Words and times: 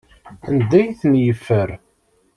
Anda 0.47 0.75
ay 0.79 0.89
ten-yeffer? 0.99 1.69